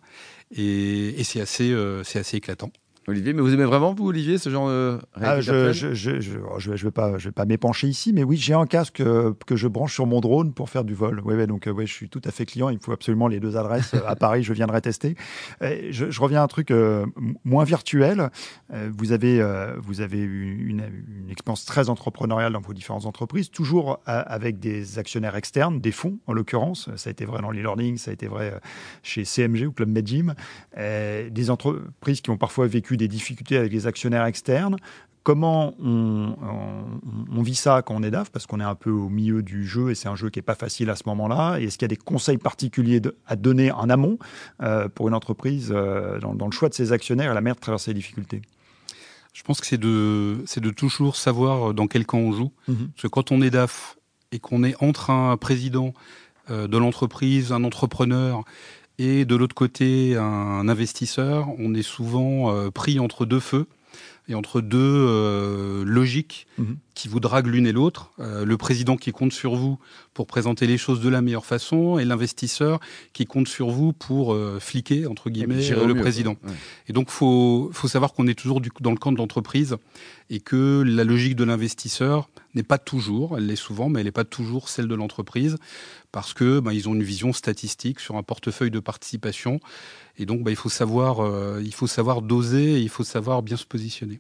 et, 0.51 1.23
c'est 1.25 1.41
assez, 1.41 1.71
euh, 1.73 2.03
c'est 2.05 2.19
assez 2.19 2.37
éclatant. 2.39 2.71
Olivier, 3.09 3.33
mais 3.33 3.41
vous 3.41 3.55
aimez 3.55 3.65
vraiment, 3.65 3.95
vous, 3.95 4.09
Olivier, 4.09 4.37
ce 4.37 4.51
genre 4.51 4.69
de 4.69 4.99
ah, 5.15 5.41
je, 5.41 5.53
ne 5.53 5.73
je, 5.73 6.85
vais 6.85 6.91
pas, 6.91 7.17
je 7.19 7.29
vais 7.29 7.33
pas 7.33 7.47
m'épancher 7.47 7.89
ici, 7.89 8.13
mais 8.13 8.23
oui, 8.23 8.37
j'ai 8.37 8.53
un 8.53 8.67
casque 8.67 9.01
euh, 9.01 9.33
que 9.47 9.57
je 9.57 9.69
branche 9.69 9.95
sur 9.95 10.07
mon 10.07 10.21
drone 10.21 10.53
pour 10.53 10.69
faire 10.69 10.85
du 10.85 10.95
vol. 10.95 11.23
Oui, 11.25 11.47
donc 11.47 11.67
euh, 11.67 11.71
ouais, 11.73 11.87
je 11.87 11.93
suis 11.93 12.09
tout 12.11 12.21
à 12.25 12.31
fait 12.31 12.45
client. 12.45 12.69
Il 12.69 12.77
me 12.77 12.81
faut 12.81 12.93
absolument 12.93 13.27
les 13.27 13.41
deux 13.41 13.57
adresses 13.57 13.95
à 14.07 14.17
Paris. 14.17 14.43
Je 14.43 14.53
viendrai 14.53 14.83
tester. 14.83 15.17
Je, 15.61 16.21
reviens 16.21 16.41
à 16.41 16.45
un 16.45 16.49
truc 16.49 16.71
euh, 16.71 17.07
moins 17.45 17.65
virtuel. 17.65 18.31
Vous 18.97 19.13
avez, 19.13 19.43
vous 19.79 20.01
avez 20.01 20.21
une, 20.21 20.83
une, 21.21 21.31
expérience 21.31 21.65
très 21.65 21.89
entrepreneuriale 21.89 22.53
dans 22.53 22.61
vos 22.61 22.75
différentes 22.75 23.07
entreprises, 23.07 23.51
toujours 23.51 24.01
avec 24.05 24.61
des 24.61 24.99
actionnaires 24.99 25.37
externes, 25.37 25.81
des 25.81 25.93
fonds 25.93 26.19
en 26.27 26.33
l'occurrence. 26.33 26.91
Ça 26.97 27.09
a 27.09 27.11
été 27.11 27.25
vrai 27.25 27.41
dans 27.41 27.51
l'e-learning, 27.51 27.97
ça 27.97 28.11
a 28.11 28.15
été 28.15 28.27
vrai 28.27 28.61
chez 29.03 29.25
CMG 29.25 29.67
ou 29.67 29.73
Club 29.73 29.89
Medgym. 29.89 30.35
Des 30.77 31.51
entreprises 31.51 32.21
qui 32.21 32.31
ont 32.31 32.37
parfois 32.37 32.67
vécu 32.67 32.90
des 32.97 33.09
difficultés 33.09 33.57
avec 33.57 33.73
les 33.73 33.87
actionnaires 33.87 34.25
externes. 34.25 34.77
Comment 35.23 35.75
on, 35.79 37.43
vit 37.43 37.55
ça 37.55 37.83
quand 37.83 37.95
on 37.95 38.03
est 38.03 38.11
DAF? 38.11 38.31
Parce 38.31 38.47
qu'on 38.47 38.59
est 38.59 38.65
un 38.65 38.75
peu 38.75 38.91
au 38.91 39.11
milieu 39.11 39.43
du 39.43 39.67
jeu 39.67 39.91
et 39.91 39.95
c'est 39.95 40.09
un 40.09 40.17
jeu 40.17 40.31
qui 40.31 40.39
n'est 40.39 40.45
pas 40.45 40.55
facile 40.55 40.89
à 40.89 40.97
ce 40.97 41.03
moment-là. 41.07 41.59
est-ce 41.59 41.77
qu'il 41.77 41.83
y 41.83 41.85
a 41.85 41.89
des 41.89 41.97
conseils 41.97 42.39
particuliers 42.39 43.03
à 43.27 43.37
donner 43.37 43.71
en 43.71 43.91
amont 43.91 44.19
euh, 44.63 44.89
pour 44.89 45.09
une 45.09 45.15
entreprise 45.15 45.73
euh, 45.75 46.19
dans, 46.21 46.47
le 46.47 46.53
choix 46.53 46.71
de 46.71 46.75
ses 46.75 46.93
actionnaires 46.93 47.31
et 47.31 47.35
la 47.35 47.43
manière 47.43 47.57
de 47.57 47.61
traverser 47.61 47.91
les 47.91 47.97
difficultés? 47.97 48.41
Je 49.35 49.43
pense 49.43 49.61
que 49.61 49.67
c'est 49.67 49.79
de, 49.79 50.39
de 50.57 50.71
toujours 50.71 51.17
savoir 51.17 51.75
dans 51.75 51.87
quel 51.87 52.07
camp 52.07 52.19
on 52.19 52.33
joue. 52.33 52.53
Mhm. 52.67 52.89
Parce 52.95 53.03
que 53.03 53.09
quand 53.09 53.31
on 53.31 53.43
est 53.43 53.51
DAF 53.51 53.99
et 54.33 54.39
qu'on 54.39 54.65
est 54.65 54.75
entre 54.83 55.11
un 55.11 55.37
président 55.37 55.93
euh, 56.51 56.67
de 56.67 56.79
l'entreprise, 56.79 57.53
un 57.53 57.63
entrepreneur 57.63 58.45
et 59.01 59.25
de 59.25 59.35
l'autre 59.35 59.55
côté 59.55 60.15
un 60.17 60.69
investisseur, 60.69 61.49
on 61.59 61.73
est 61.73 61.83
souvent 61.83 62.55
euh, 62.55 62.71
pris 62.71 63.01
entre 63.01 63.25
deux 63.25 63.41
feux 63.41 63.67
et 64.31 64.35
entre 64.35 64.61
deux 64.61 64.79
euh, 64.79 65.85
logiques 65.85 66.47
mhm. 66.57 66.77
qui 66.95 67.09
vous 67.09 67.21
draguent 67.21 67.49
l'une 67.49 67.67
et 67.67 67.73
l'autre. 67.73 68.13
Euh, 68.19 68.45
le 68.45 68.57
président 68.57 68.97
qui 68.97 69.13
compte 69.13 69.33
sur 69.33 69.57
vous 69.57 69.79
pour 70.15 70.27
présenter 70.27 70.67
les 70.67 70.79
choses 70.79 71.01
de 71.01 71.09
la 71.09 71.21
meilleure 71.21 71.45
façon 71.45 71.99
et 71.99 72.05
l'investisseur 72.05 72.81
qui 73.13 73.27
compte 73.27 73.49
sur 73.49 73.71
vous 73.71 73.93
pour 73.93 74.37
fliquer, 74.61 75.07
entre 75.07 75.31
guillemets, 75.31 75.69
le 75.71 75.95
président. 75.95 76.37
Et 76.89 76.93
donc, 76.93 77.09
il 77.09 77.13
faut, 77.13 77.71
faut 77.73 77.89
savoir 77.89 78.13
qu'on 78.13 78.27
est 78.27 78.39
toujours 78.39 78.61
du, 78.61 78.71
dans 78.81 78.91
le 78.91 78.97
camp 78.97 79.13
de 79.13 79.19
l'entreprise 79.19 79.77
et 80.31 80.41
que 80.41 80.83
la 80.87 81.05
logique 81.05 81.37
de 81.37 81.45
l'investisseur 81.45 82.29
n'est 82.55 82.63
pas 82.63 82.79
toujours, 82.79 83.37
elle 83.37 83.47
l'est 83.47 83.57
souvent, 83.57 83.89
mais 83.89 84.01
elle 84.01 84.07
n'est 84.07 84.13
pas 84.13 84.25
toujours 84.25 84.69
celle 84.69 84.89
de 84.89 84.95
l'entreprise 84.95 85.57
parce 86.13 86.35
que 86.35 86.61
bah, 86.61 86.73
ils 86.73 86.89
ont 86.89 86.95
une 86.95 87.03
vision 87.03 87.33
statistique 87.33 88.01
sur 88.01 88.17
un 88.17 88.23
portefeuille 88.23 88.71
de 88.71 88.81
participation 88.81 89.61
et 90.19 90.27
donc 90.27 90.43
bah, 90.43 90.51
il 90.51 90.57
faut 90.57 90.69
savoir 90.69 91.21
euh, 91.21 91.61
il 91.65 91.75
faut 91.75 91.87
savoir 91.87 92.23
doser 92.23 92.75
et 92.75 92.81
il 92.81 92.89
faut 92.89 93.05
savoir 93.05 93.43
bien 93.43 93.57
se 93.57 93.67
positionner. 93.67 94.20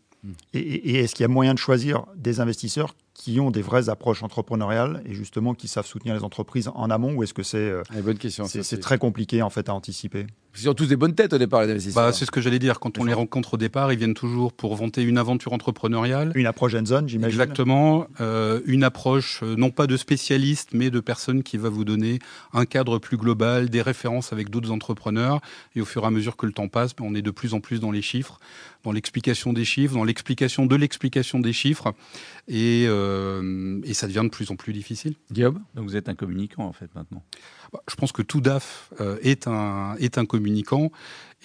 Et, 0.54 1.00
est-ce 1.00 1.14
qu'il 1.14 1.24
y 1.24 1.24
a 1.24 1.28
moyen 1.28 1.54
de 1.54 1.58
choisir 1.58 2.06
des 2.16 2.40
investisseurs 2.40 2.94
qui 3.20 3.38
ont 3.38 3.50
des 3.50 3.60
vraies 3.60 3.90
approches 3.90 4.22
entrepreneuriales 4.22 5.02
et 5.04 5.12
justement 5.12 5.52
qui 5.52 5.68
savent 5.68 5.84
soutenir 5.84 6.14
les 6.14 6.24
entreprises 6.24 6.70
en 6.74 6.88
amont 6.88 7.12
ou 7.12 7.22
est-ce 7.22 7.34
que 7.34 7.42
c'est 7.42 7.58
euh, 7.58 7.82
bonne 8.02 8.16
question 8.16 8.46
c'est 8.46 8.80
très 8.80 8.96
compliqué 8.96 9.42
en 9.42 9.50
fait 9.50 9.68
à 9.68 9.74
anticiper? 9.74 10.26
Ils 10.58 10.68
ont 10.68 10.74
tous 10.74 10.86
des 10.86 10.96
bonnes 10.96 11.14
têtes 11.14 11.32
au 11.32 11.38
départ 11.38 11.62
les 11.62 11.70
investisseurs. 11.70 12.02
Bah, 12.02 12.12
c'est 12.12 12.24
ce 12.24 12.30
que 12.30 12.40
j'allais 12.40 12.58
dire. 12.58 12.80
Quand 12.80 12.98
on 12.98 13.04
les 13.04 13.12
rencontre 13.12 13.54
au 13.54 13.56
départ, 13.56 13.92
ils 13.92 13.98
viennent 13.98 14.14
toujours 14.14 14.52
pour 14.52 14.74
vanter 14.74 15.02
une 15.02 15.16
aventure 15.16 15.52
entrepreneuriale, 15.52 16.32
une 16.34 16.46
approche 16.46 16.74
en 16.74 16.84
zone, 16.84 17.08
j'imagine. 17.08 17.40
Exactement, 17.40 18.08
euh, 18.20 18.60
une 18.66 18.82
approche 18.82 19.40
euh, 19.42 19.54
non 19.54 19.70
pas 19.70 19.86
de 19.86 19.96
spécialiste 19.96 20.70
mais 20.72 20.90
de 20.90 20.98
personne 20.98 21.42
qui 21.42 21.56
va 21.56 21.68
vous 21.68 21.84
donner 21.84 22.18
un 22.52 22.64
cadre 22.64 22.98
plus 22.98 23.16
global, 23.16 23.68
des 23.68 23.82
références 23.82 24.32
avec 24.32 24.50
d'autres 24.50 24.72
entrepreneurs. 24.72 25.40
Et 25.76 25.80
au 25.80 25.84
fur 25.84 26.02
et 26.02 26.06
à 26.06 26.10
mesure 26.10 26.36
que 26.36 26.46
le 26.46 26.52
temps 26.52 26.68
passe, 26.68 26.92
on 27.00 27.14
est 27.14 27.22
de 27.22 27.30
plus 27.30 27.54
en 27.54 27.60
plus 27.60 27.78
dans 27.78 27.92
les 27.92 28.02
chiffres, 28.02 28.40
dans 28.82 28.92
l'explication 28.92 29.52
des 29.52 29.64
chiffres, 29.64 29.94
dans 29.94 30.04
l'explication 30.04 30.66
de 30.66 30.74
l'explication 30.74 31.38
des 31.38 31.52
chiffres. 31.52 31.94
Et 32.48 32.86
euh, 32.88 33.09
et 33.84 33.94
ça 33.94 34.06
devient 34.06 34.22
de 34.24 34.28
plus 34.28 34.50
en 34.50 34.56
plus 34.56 34.72
difficile. 34.72 35.14
Guillaume 35.30 35.62
Donc 35.74 35.84
vous 35.84 35.96
êtes 35.96 36.08
un 36.08 36.14
communicant 36.14 36.64
en 36.64 36.72
fait 36.72 36.94
maintenant 36.94 37.22
bah, 37.72 37.82
Je 37.88 37.94
pense 37.94 38.12
que 38.12 38.22
tout 38.22 38.40
DAF 38.40 38.92
euh, 39.00 39.18
est, 39.22 39.46
un, 39.46 39.94
est 39.98 40.18
un 40.18 40.26
communicant 40.26 40.90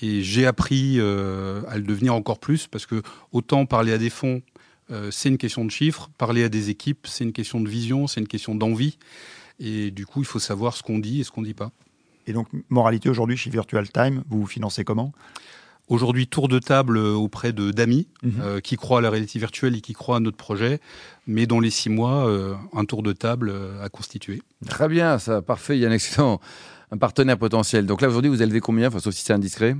et 0.02 0.22
j'ai 0.22 0.46
appris 0.46 0.96
euh, 1.00 1.62
à 1.68 1.78
le 1.78 1.84
devenir 1.84 2.14
encore 2.14 2.40
plus 2.40 2.68
parce 2.68 2.86
que 2.86 3.02
autant 3.32 3.66
parler 3.66 3.94
à 3.94 3.98
des 3.98 4.10
fonds, 4.10 4.42
c'est 5.10 5.30
une 5.30 5.40
question 5.40 5.66
de 5.66 5.72
chiffres, 5.72 6.12
parler 6.20 6.44
à 6.44 6.50
des 6.50 6.70
équipes, 6.70 7.08
c'est 7.08 7.24
une 7.24 7.34
question 7.34 7.60
de 7.60 7.68
vision, 7.68 8.06
c'est 8.06 8.20
une 8.20 8.28
question 8.28 8.54
d'envie. 8.54 9.00
Et 9.60 9.90
du 9.90 10.06
coup, 10.06 10.20
il 10.20 10.26
faut 10.26 10.38
savoir 10.38 10.76
ce 10.76 10.84
qu'on 10.84 11.00
dit 11.00 11.22
et 11.22 11.24
ce 11.24 11.32
qu'on 11.32 11.42
ne 11.42 11.48
dit 11.48 11.56
pas. 11.56 11.72
Et 12.28 12.34
donc, 12.34 12.48
moralité 12.70 13.10
aujourd'hui 13.10 13.38
chez 13.38 13.50
Virtual 13.50 13.90
Time, 13.90 14.24
vous 14.30 14.42
vous 14.42 14.48
financez 14.48 14.84
comment? 14.84 15.12
Aujourd'hui, 15.88 16.28
tour 16.28 16.48
de 16.48 16.58
table 16.58 16.98
auprès 16.98 17.54
de 17.54 17.70
d'amis 17.72 18.08
mhm. 18.24 18.34
euh, 18.42 18.60
qui 18.60 18.76
croient 18.76 19.00
à 19.00 19.02
la 19.02 19.12
réalité 19.12 19.38
virtuelle 19.38 19.76
et 19.76 19.82
qui 19.82 19.94
croient 19.94 20.18
à 20.18 20.20
notre 20.20 20.38
projet, 20.38 20.80
mais 21.28 21.46
dans 21.46 21.60
les 21.60 21.70
six 21.70 21.90
mois, 21.90 22.28
euh, 22.28 22.56
un 22.74 22.86
tour 22.86 23.04
de 23.04 23.14
table 23.14 23.50
euh, 23.50 23.84
à 23.84 23.90
constituer. 23.90 24.42
Très 24.68 24.88
bien, 24.88 25.20
ça, 25.20 25.44
parfait. 25.44 25.78
Il 25.78 25.82
y 25.82 25.86
a 25.86 25.90
un 25.90 25.92
excellent 25.92 26.40
un 26.96 26.98
partenaire 26.98 27.38
potentiel. 27.38 27.86
Donc 27.86 28.02
là, 28.02 28.08
aujourd'hui, 28.08 28.30
vous 28.30 28.42
élevez 28.42 28.62
combien, 28.62 28.88
enfin, 28.88 29.00
sauf 29.00 29.14
si 29.14 29.24
c'est 29.24 29.34
indiscret? 29.34 29.76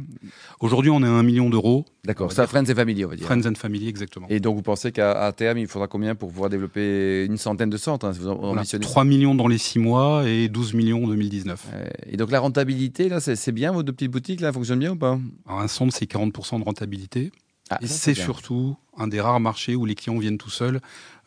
Aujourd'hui, 0.60 0.92
on 0.92 1.02
est 1.02 1.08
à 1.08 1.12
un 1.12 1.24
million 1.24 1.50
d'euros. 1.50 1.86
D'accord, 2.04 2.32
ça, 2.32 2.46
Friends 2.46 2.70
and 2.70 2.76
Family, 2.76 3.06
on 3.06 3.10
va 3.10 3.16
dire. 3.16 3.26
Friends 3.26 3.48
and 3.48 3.56
Family, 3.56 3.88
exactement. 3.88 4.28
Et 4.30 4.40
donc, 4.40 4.56
vous 4.56 4.62
pensez 4.62 4.92
qu'à 4.92 5.32
terme, 5.32 5.58
il 5.58 5.68
faudra 5.68 5.88
combien 5.88 6.14
pour 6.14 6.30
pouvoir 6.30 6.50
développer 6.50 7.26
une 7.26 7.38
centaine 7.38 7.70
de 7.70 7.78
centres 7.78 8.06
hein, 8.06 8.12
vous 8.12 8.36
voilà, 8.36 8.64
3 8.64 9.06
millions 9.06 9.34
dans 9.34 9.48
les 9.48 9.58
6 9.58 9.80
mois 9.80 10.28
et 10.28 10.50
12 10.50 10.74
millions 10.74 11.06
en 11.06 11.08
2019. 11.08 11.68
Et 12.12 12.18
donc, 12.18 12.32
la 12.32 12.40
rentabilité, 12.40 13.10
là, 13.10 13.20
c'est 13.20 13.52
bien, 13.52 13.72
vos 13.72 13.82
deux 13.82 13.94
petites 13.94 14.12
boutiques, 14.12 14.42
là, 14.42 14.52
fonctionnent 14.52 14.80
bien 14.80 14.92
ou 14.92 14.98
pas? 14.98 15.18
Un 15.48 15.68
centre, 15.68 15.96
c'est 15.98 16.10
40% 16.10 16.60
de 16.60 16.66
rentabilité. 16.66 17.32
Ah, 17.70 17.80
et 17.82 17.88
c'est 17.88 18.14
surtout 18.14 18.78
un 18.96 19.08
des 19.08 19.20
rares 19.20 19.40
marchés 19.40 19.76
où 19.76 19.86
les 19.86 19.96
clients 19.96 20.20
viennent 20.20 20.38
tout 20.38 20.52
seuls. 20.52 20.80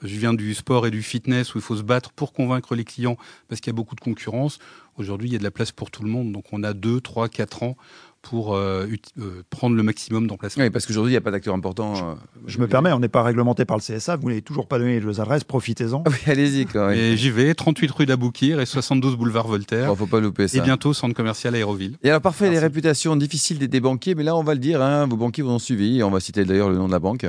Je 0.03 0.17
viens 0.17 0.33
du 0.33 0.55
sport 0.55 0.87
et 0.87 0.91
du 0.91 1.03
fitness 1.03 1.55
où 1.55 1.59
il 1.59 1.63
faut 1.63 1.77
se 1.77 1.83
battre 1.83 2.13
pour 2.13 2.33
convaincre 2.33 2.77
les 2.77 2.85
clients 2.85 3.17
parce 3.49 3.61
qu'il 3.61 3.73
y 3.73 3.75
a 3.75 3.77
beaucoup 3.77 3.97
de 3.97 4.01
concurrence. 4.01 4.61
Aujourd'hui, 4.97 5.29
il 5.29 5.33
y 5.33 5.37
a 5.37 5.39
de 5.39 5.45
la 5.45 5.51
place 5.51 5.73
pour 5.73 5.91
tout 5.91 6.05
le 6.05 6.09
monde. 6.09 6.31
Donc 6.31 6.45
on 6.53 6.63
a 6.63 6.73
2, 6.73 7.01
3, 7.01 7.29
4 7.29 7.65
ans 7.65 7.77
pour 8.23 8.55
euh, 8.55 8.87
euh, 9.19 9.43
prendre 9.51 9.77
le 9.77 9.83
maximum 9.83 10.27
d'emplacements. 10.27 10.65
Oui, 10.65 10.71
parce 10.71 10.87
qu'aujourd'hui, 10.87 11.13
il 11.13 11.15
n'y 11.15 11.19
a 11.19 11.21
pas 11.21 11.31
d'acteur 11.31 11.55
important. 11.55 11.95
Je, 11.95 12.05
euh, 12.05 12.15
je 12.47 12.59
me 12.59 12.67
permets, 12.67 12.93
on 12.93 13.01
n'est 13.01 13.09
pas 13.09 13.23
réglementé 13.23 13.65
par 13.65 13.77
le 13.77 13.83
CSA, 13.83 14.17
vous 14.17 14.29
n'avez 14.29 14.43
toujours 14.43 14.67
pas 14.67 14.79
donné 14.79 15.01
les 15.01 15.21
adresses, 15.21 15.45
profitez-en. 15.45 16.05
Oui, 16.07 16.17
allez-y. 16.27 16.67
Et 16.95 17.17
j'y 17.17 17.31
vais, 17.31 17.55
38 17.55 17.91
rue 17.91 18.07
d'Aboukir 18.07 18.61
et 18.61 18.67
72 18.67 19.17
boulevard 19.17 19.47
Voltaire. 19.47 19.91
ne 19.91 19.95
faut 19.95 20.07
pas 20.07 20.21
louper 20.21 20.49
ça. 20.49 20.59
Et 20.59 20.61
bientôt, 20.61 20.93
centre 20.93 21.15
commercial 21.15 21.55
Aéroville. 21.55 21.97
Et 22.03 22.11
alors, 22.11 22.21
parfait, 22.21 22.51
les 22.51 22.59
réputations 22.59 23.17
difficiles 23.17 23.59
des, 23.59 23.81
banquiers, 23.81 24.15
mais 24.15 24.25
là, 24.25 24.37
on 24.37 24.43
va 24.43 24.55
le 24.55 24.61
dire, 24.61 24.83
hein, 24.83 25.07
vos 25.07 25.17
banquiers 25.17 25.43
vous 25.43 25.51
ont 25.51 25.59
suivi, 25.59 26.03
on 26.03 26.11
va 26.11 26.21
citer 26.21 26.45
d'ailleurs 26.45 26.71
le 26.71 26.77
nom 26.77 26.87
de 26.87 26.93
la 26.93 26.99
banque. 26.99 27.27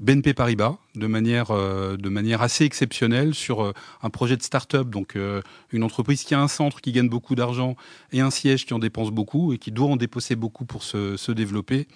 BNP 0.00 0.32
Paribas 0.34 0.78
de 0.96 1.06
manière, 1.06 1.50
euh, 1.50 1.96
de 1.96 2.08
manière 2.08 2.42
assez 2.42 2.64
exceptionnelle 2.64 3.34
sur 3.34 3.62
euh, 3.62 3.72
un 4.02 4.10
projet 4.10 4.36
de 4.36 4.42
start-up, 4.42 4.88
donc 4.88 5.14
euh, 5.14 5.40
une 5.72 5.82
entreprise 5.82 6.24
qui 6.24 6.34
a 6.34 6.40
un 6.40 6.48
centre 6.48 6.80
qui 6.80 6.92
gagne 6.92 7.08
beaucoup 7.08 7.34
d'argent 7.34 7.76
et 8.12 8.20
un 8.20 8.30
siège 8.30 8.66
qui 8.66 8.74
en 8.74 8.78
dépense 8.78 9.10
beaucoup 9.10 9.52
et 9.52 9.58
qui 9.58 9.70
doit 9.70 9.88
en 9.88 9.96
dépenser 9.96 10.36
beaucoup 10.36 10.64
pour 10.64 10.82
se, 10.82 11.16
se 11.16 11.32
développer. 11.32 11.86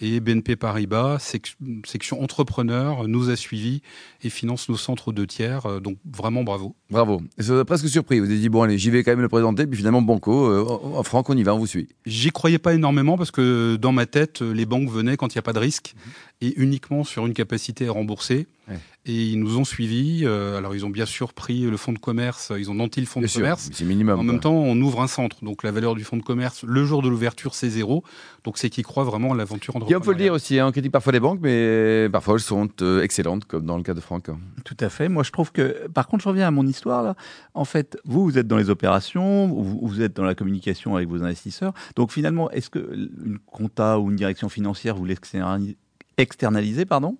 Et 0.00 0.20
BNP 0.20 0.56
Paribas, 0.56 1.18
section 1.18 2.22
entrepreneur, 2.22 3.08
nous 3.08 3.30
a 3.30 3.36
suivis 3.36 3.80
et 4.22 4.28
finance 4.28 4.68
nos 4.68 4.76
centres 4.76 5.10
de 5.10 5.24
tiers. 5.24 5.80
donc 5.80 5.96
vraiment 6.04 6.44
bravo. 6.44 6.76
Bravo. 6.90 7.22
C'est 7.38 7.64
presque 7.64 7.88
surpris. 7.88 8.20
Vous 8.20 8.26
avez 8.26 8.38
dit, 8.38 8.50
bon 8.50 8.60
allez, 8.60 8.76
j'y 8.76 8.90
vais 8.90 9.02
quand 9.02 9.12
même 9.12 9.22
le 9.22 9.28
présenter, 9.30 9.66
puis 9.66 9.78
finalement 9.78 10.02
Banco, 10.02 10.68
en 10.68 11.02
Franck, 11.02 11.30
on 11.30 11.36
y 11.36 11.42
va, 11.42 11.54
on 11.54 11.58
vous 11.58 11.66
suit. 11.66 11.88
J'y 12.04 12.30
croyais 12.30 12.58
pas 12.58 12.74
énormément 12.74 13.16
parce 13.16 13.30
que 13.30 13.76
dans 13.76 13.92
ma 13.92 14.04
tête, 14.04 14.42
les 14.42 14.66
banques 14.66 14.90
venaient 14.90 15.16
quand 15.16 15.34
il 15.34 15.38
n'y 15.38 15.40
a 15.40 15.42
pas 15.42 15.54
de 15.54 15.60
risque. 15.60 15.94
Et 16.42 16.52
uniquement 16.60 17.02
sur 17.04 17.26
une 17.26 17.32
capacité 17.34 17.88
à 17.88 17.92
rembourser. 17.92 18.46
Ouais. 18.68 18.76
Et 19.06 19.28
ils 19.28 19.38
nous 19.38 19.56
ont 19.58 19.64
suivis. 19.64 20.22
euh, 20.24 20.58
alors, 20.58 20.74
ils 20.74 20.84
ont 20.84 20.90
bien 20.90 21.06
sûr 21.06 21.32
pris 21.32 21.62
le 21.62 21.76
fonds 21.76 21.92
de 21.92 21.98
commerce, 22.00 22.52
ils 22.58 22.68
ont 22.70 22.74
nanti 22.74 22.98
le 23.00 23.06
fonds 23.06 23.20
Bien 23.20 23.26
de 23.26 23.30
sûr, 23.30 23.40
commerce. 23.42 23.70
c'est 23.72 23.84
minimum. 23.84 24.18
En 24.18 24.24
même 24.24 24.40
temps, 24.40 24.52
on 24.54 24.78
ouvre 24.80 25.00
un 25.00 25.06
centre. 25.06 25.44
Donc, 25.44 25.62
la 25.62 25.70
valeur 25.70 25.94
du 25.94 26.02
fonds 26.02 26.16
de 26.16 26.22
commerce, 26.24 26.64
le 26.64 26.84
jour 26.84 27.00
de 27.00 27.08
l'ouverture, 27.08 27.54
c'est 27.54 27.70
zéro. 27.70 28.02
Donc, 28.44 28.58
c'est 28.58 28.68
qu'ils 28.68 28.84
croient 28.84 29.04
vraiment 29.04 29.32
à 29.32 29.36
l'aventure 29.36 29.74
Guillaume, 29.74 30.02
faut 30.02 30.10
le 30.10 30.16
dire 30.16 30.32
entrepreneuriale. 30.32 30.32
aussi, 30.34 30.58
hein, 30.58 30.66
on 30.66 30.72
critique 30.72 30.90
parfois 30.92 31.12
les 31.12 31.20
banques, 31.20 31.38
mais 31.40 32.08
parfois 32.10 32.34
elles 32.34 32.40
sont 32.40 32.68
euh, 32.82 33.02
excellentes, 33.02 33.44
comme 33.44 33.64
dans 33.64 33.76
le 33.76 33.84
cas 33.84 33.94
de 33.94 34.00
Franck. 34.00 34.26
Tout 34.64 34.76
à 34.80 34.88
fait. 34.88 35.08
Moi, 35.08 35.22
je 35.22 35.30
trouve 35.30 35.52
que, 35.52 35.86
par 35.88 36.08
contre, 36.08 36.24
je 36.24 36.28
reviens 36.28 36.48
à 36.48 36.50
mon 36.50 36.66
histoire 36.66 37.04
là. 37.04 37.14
En 37.54 37.64
fait, 37.64 37.96
vous, 38.04 38.24
vous 38.24 38.36
êtes 38.36 38.48
dans 38.48 38.56
les 38.58 38.68
opérations, 38.68 39.46
vous, 39.46 39.78
vous 39.80 40.02
êtes 40.02 40.16
dans 40.16 40.24
la 40.24 40.34
communication 40.34 40.96
avec 40.96 41.08
vos 41.08 41.22
investisseurs. 41.22 41.72
Donc, 41.94 42.10
finalement, 42.10 42.50
est-ce 42.50 42.68
que 42.68 42.78
une 43.24 43.38
compta 43.46 44.00
ou 44.00 44.10
une 44.10 44.16
direction 44.16 44.48
financière, 44.48 44.96
vous 44.96 45.04
l'externalisez, 45.04 45.76
externalisez, 46.18 46.84
pardon? 46.84 47.16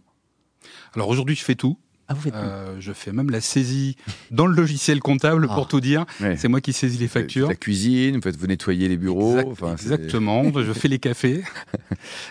Alors, 0.95 1.09
aujourd'hui, 1.09 1.37
je 1.37 1.45
fais 1.45 1.55
tout. 1.55 1.79
Ah, 2.09 2.15
vous 2.15 2.21
faites 2.21 2.35
tout. 2.35 2.39
Euh, 2.39 2.77
je 2.79 2.93
fais 2.93 3.11
même 3.11 3.31
la 3.31 3.41
saisie 3.41 3.97
dans 4.31 4.47
le 4.47 4.55
logiciel 4.55 5.01
comptable, 5.01 5.49
Ah. 5.51 5.55
pour 5.57 5.67
tout 5.67 5.81
dire. 5.81 6.07
Ouais. 6.21 6.37
C'est 6.37 6.47
moi 6.47 6.61
qui 6.61 6.73
saisis 6.73 6.99
les 6.99 7.09
factures. 7.09 7.49
La 7.49 7.57
cuisine, 7.57 8.15
vous, 8.17 8.23
faites, 8.23 8.37
vous 8.37 8.47
nettoyez 8.47 8.87
les 8.89 8.97
bureaux. 8.97 9.33
Exact- 9.39 9.49
enfin, 9.51 9.75
c'est- 9.77 9.93
exactement, 9.93 10.45
je 10.63 10.73
fais 10.73 10.87
les 10.87 11.01
cafés. 11.01 11.43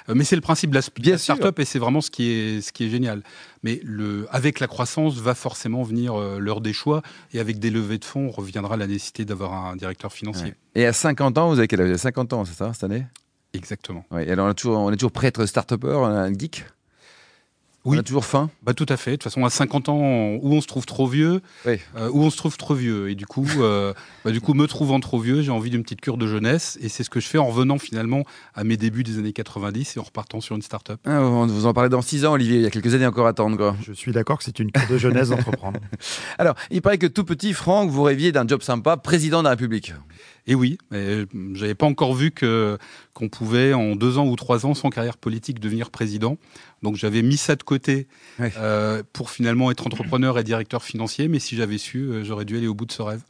Euh, 0.08 0.14
Mais 0.16 0.24
c'est 0.24 0.38
le 0.38 0.42
principe 0.42 0.70
de 0.70 0.76
la, 0.76 0.82
Bien 0.98 1.18
start-up 1.18 1.60
et 1.60 1.66
c'est 1.66 1.78
vraiment 1.80 2.00
ce 2.00 2.10
qui 2.10 2.30
est, 2.32 2.62
ce 2.62 2.72
qui 2.72 2.86
est 2.86 2.90
génial. 2.90 3.22
Mais 3.64 3.82
le, 3.84 4.28
avec 4.32 4.62
la 4.62 4.68
croissance 4.68 5.16
va 5.16 5.36
forcément 5.36 5.84
venir 5.84 6.16
euh, 6.16 6.40
l'heure 6.40 6.62
des 6.62 6.72
choix 6.72 7.02
et 7.34 7.40
avec 7.42 7.60
des 7.60 7.70
levées 7.70 7.98
de 7.98 8.06
fonds 8.06 8.30
reviendra 8.32 8.78
la 8.78 8.88
nécessité 8.88 9.26
d'avoir 9.26 9.52
un 9.54 9.76
directeur 9.76 10.14
financier. 10.14 10.46
Ouais. 10.46 10.56
Et 10.76 10.86
à 10.86 10.94
50 10.94 11.38
ans, 11.38 11.50
vous 11.50 11.58
avez 11.60 11.68
quel 11.68 11.82
âge? 11.82 11.88
Vous 11.88 11.92
avez 11.92 11.98
50 12.00 12.32
ans, 12.32 12.46
c'est 12.46 12.54
ça, 12.56 12.72
cette 12.74 12.86
année? 12.86 13.06
Exactement. 13.56 14.06
Ouais. 14.12 14.28
Et 14.28 14.32
alors, 14.32 14.46
on, 14.48 14.50
a 14.50 14.54
toujours, 14.54 14.78
on 14.80 14.92
est 14.92 14.98
toujours 14.98 15.12
prêt 15.12 15.28
à 15.28 15.30
être 15.30 15.46
start-upper, 15.46 15.96
un 16.06 16.34
geek 16.34 16.66
Oui. 17.86 17.98
On 17.98 18.00
a 18.00 18.04
toujours 18.04 18.26
faim? 18.26 18.50
Bah, 18.64 18.74
tout 18.74 18.88
à 18.90 18.98
fait. 18.98 19.12
De 19.12 19.16
toute 19.18 19.24
façon, 19.26 19.46
à 19.46 19.50
50 19.52 19.90
ans, 19.90 20.00
où 20.42 20.54
on 20.54 20.60
se 20.62 20.66
trouve 20.66 20.88
trop 20.88 21.06
vieux, 21.08 21.42
Oui. 21.68 21.80
euh, 21.98 22.10
où 22.12 22.24
on 22.24 22.32
se 22.32 22.38
trouve 22.38 22.58
trop 22.58 22.74
vieux. 22.74 23.12
Et 23.12 23.16
du 23.16 23.28
coup, 23.28 23.48
euh, 23.60 23.94
bah, 24.26 24.32
du 24.32 24.42
coup, 24.42 24.56
me 24.56 24.66
trouvant 24.66 25.00
trop 25.00 25.20
vieux, 25.20 25.44
j'ai 25.44 25.52
envie 25.52 25.70
d'une 25.70 25.84
petite 25.84 26.02
cure 26.02 26.18
de 26.18 26.26
jeunesse. 26.26 26.80
Et 26.82 26.90
c'est 26.90 27.04
ce 27.04 27.12
que 27.12 27.20
je 27.20 27.28
fais 27.28 27.38
en 27.38 27.46
revenant 27.46 27.78
finalement 27.78 28.24
à 28.56 28.64
mes 28.64 28.76
débuts 28.76 29.04
des 29.04 29.20
années 29.20 29.34
90 29.34 29.98
et 29.98 30.00
en 30.00 30.04
repartant 30.04 30.42
sur 30.42 30.56
une 30.56 30.64
start-up. 30.64 31.00
Ah, 31.06 31.22
On 31.22 31.46
vous 31.46 31.68
en 31.68 31.74
parlait 31.74 31.90
dans 31.90 32.02
6 32.02 32.26
ans, 32.26 32.34
Olivier, 32.34 32.56
il 32.56 32.62
y 32.64 32.66
a 32.66 32.72
quelques 32.72 32.96
années 32.96 33.06
encore 33.06 33.28
à 33.28 33.30
attendre. 33.30 33.56
Quoi. 33.56 33.76
Je 33.86 33.94
suis 33.94 34.12
d'accord 34.12 34.40
que 34.40 34.44
c'est 34.44 34.58
une 34.58 34.72
cure 34.72 34.90
de 34.90 34.98
jeunesse 34.98 35.30
d'entreprendre. 35.30 35.80
Alors, 36.40 36.56
il 36.72 36.82
paraît 36.82 36.98
que 36.98 37.08
tout 37.08 37.24
petit, 37.24 37.54
Franck, 37.54 37.92
vous 37.92 38.02
rêviez 38.02 38.32
d'un 38.32 38.48
job 38.48 38.64
sympa, 38.64 38.98
président 38.98 39.40
de 39.40 39.44
la 39.44 39.52
République. 39.52 39.94
Et 40.48 40.54
oui, 40.56 40.78
mais 40.92 41.26
j'avais 41.54 41.74
pas 41.76 41.86
encore 41.88 42.14
vu 42.14 42.32
que 42.32 42.78
qu'on 43.14 43.30
pouvait 43.30 43.74
en 43.74 43.96
deux 43.96 44.18
ans 44.18 44.28
ou 44.28 44.36
trois 44.36 44.66
ans 44.66 44.74
sans 44.74 44.90
carrière 44.90 45.18
politique 45.18 45.60
devenir 45.60 45.90
président. 45.90 46.38
Donc 46.84 46.98
j'avais 46.98 47.22
mis 47.24 47.38
ça 47.38 47.56
de 47.56 47.64
côté 47.64 48.08
Ouais. 48.38 48.52
euh, 48.58 49.02
pour 49.14 49.32
finalement 49.32 49.72
être 49.72 49.88
entrepreneur 49.88 50.38
et 50.38 50.44
directeur 50.44 50.84
financier. 50.84 51.28
Mais 51.30 51.40
si 51.40 51.56
j'avais 51.56 51.78
su, 51.78 52.00
euh, 52.10 52.24
j'aurais 52.26 52.44
dû 52.46 52.58
aller 52.58 52.68
au 52.68 52.74
bout 52.76 52.86
de 52.86 52.92
ce 52.92 53.02
rêve. 53.02 53.22